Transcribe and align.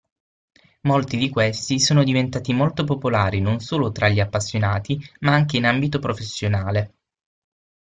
Molti 0.87 1.15
di 1.15 1.29
questi 1.29 1.79
sono 1.79 2.03
diventati 2.03 2.53
molto 2.53 2.85
popolari 2.85 3.39
non 3.39 3.59
solo 3.59 3.91
tra 3.91 4.09
gli 4.09 4.19
appassionati, 4.19 4.99
ma 5.19 5.33
anche 5.33 5.57
in 5.57 5.65
ambito 5.65 5.99
professionale. 5.99 6.93